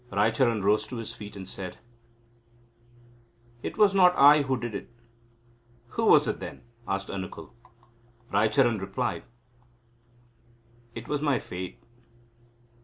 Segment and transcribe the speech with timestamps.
[0.11, 1.77] Raicharan rose to his feet and said:
[3.61, 4.89] "It was not I who did it."
[5.89, 7.51] "Who was it then?" asked Anukul.
[8.33, 9.25] Raicharan replied:
[10.95, 11.83] "It was my fate."